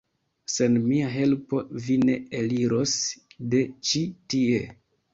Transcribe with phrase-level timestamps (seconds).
[0.53, 2.97] sen mia helpo vi ne eliros
[3.55, 4.61] de ĉi tie!